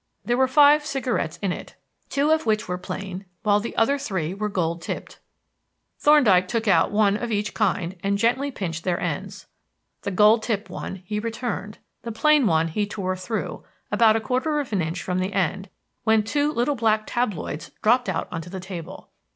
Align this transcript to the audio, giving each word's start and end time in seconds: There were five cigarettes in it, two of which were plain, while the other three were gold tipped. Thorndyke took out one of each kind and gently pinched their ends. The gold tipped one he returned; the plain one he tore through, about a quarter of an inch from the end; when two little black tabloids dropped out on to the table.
There 0.25 0.35
were 0.35 0.47
five 0.47 0.83
cigarettes 0.83 1.37
in 1.43 1.51
it, 1.51 1.75
two 2.09 2.31
of 2.31 2.47
which 2.47 2.67
were 2.67 2.79
plain, 2.79 3.25
while 3.43 3.59
the 3.59 3.75
other 3.77 3.99
three 3.99 4.33
were 4.33 4.49
gold 4.49 4.81
tipped. 4.81 5.19
Thorndyke 5.99 6.47
took 6.47 6.67
out 6.67 6.91
one 6.91 7.15
of 7.15 7.31
each 7.31 7.53
kind 7.53 7.95
and 8.01 8.17
gently 8.17 8.49
pinched 8.49 8.83
their 8.83 8.99
ends. 8.99 9.45
The 10.01 10.09
gold 10.09 10.41
tipped 10.41 10.71
one 10.71 11.03
he 11.05 11.19
returned; 11.19 11.77
the 12.01 12.11
plain 12.11 12.47
one 12.47 12.69
he 12.69 12.87
tore 12.87 13.15
through, 13.15 13.63
about 13.91 14.15
a 14.15 14.19
quarter 14.21 14.59
of 14.59 14.73
an 14.73 14.81
inch 14.81 15.03
from 15.03 15.19
the 15.19 15.33
end; 15.33 15.69
when 16.03 16.23
two 16.23 16.51
little 16.51 16.73
black 16.73 17.03
tabloids 17.05 17.69
dropped 17.83 18.09
out 18.09 18.27
on 18.31 18.41
to 18.41 18.49
the 18.49 18.59
table. 18.59 19.11